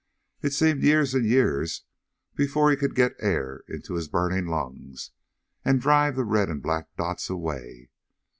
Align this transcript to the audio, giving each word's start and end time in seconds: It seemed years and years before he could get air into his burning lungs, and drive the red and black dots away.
It 0.41 0.53
seemed 0.53 0.81
years 0.81 1.13
and 1.13 1.23
years 1.27 1.83
before 2.33 2.71
he 2.71 2.75
could 2.75 2.95
get 2.95 3.11
air 3.19 3.61
into 3.67 3.93
his 3.93 4.07
burning 4.07 4.47
lungs, 4.47 5.11
and 5.63 5.79
drive 5.79 6.15
the 6.15 6.23
red 6.25 6.49
and 6.49 6.59
black 6.59 6.87
dots 6.97 7.29
away. 7.29 7.91